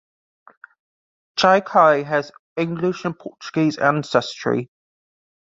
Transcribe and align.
Jay 1.35 1.61
Kay 1.61 2.01
has 2.01 2.31
English 2.57 3.05
and 3.05 3.19
Portuguese 3.19 3.77
ancestry. 3.77 4.71